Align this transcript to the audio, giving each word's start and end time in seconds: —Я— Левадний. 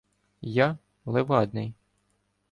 —Я— 0.61 0.77
Левадний. 1.05 1.73